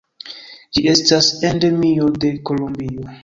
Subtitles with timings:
[0.77, 3.07] Ĝi estas endemio de Kolombio.